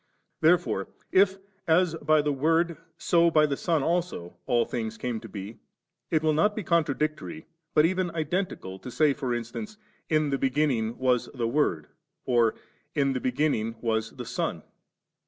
Therefore 0.39 0.87
if 1.11 1.37
as 1.67 1.93
by 1.93 2.23
the 2.23 2.33
Word, 2.33 2.79
so 2.97 3.29
by 3.29 3.45
the 3.45 3.55
Son 3.55 3.83
also 3.83 4.35
all 4.47 4.65
things 4.65 4.97
came 4.97 5.19
to 5.19 5.29
be, 5.29 5.59
it 6.09 6.23
wili 6.23 6.33
not 6.33 6.55
be 6.55 6.63
contradictory, 6.63 7.45
but 7.75 7.85
even 7.85 8.09
identical 8.15 8.79
to 8.79 8.89
say, 8.89 9.13
for 9.13 9.31
instance, 9.31 9.77
* 9.95 10.09
In 10.19 10.31
the 10.31 10.39
beginning 10.39 10.97
was 10.97 11.29
the 11.35 11.47
Word,' 11.47 11.85
or, 12.25 12.55
* 12.75 12.95
In 12.95 13.13
the 13.13 13.21
beginning 13.21 13.75
was 13.79 14.13
the 14.15 14.25
Son.' 14.25 14.63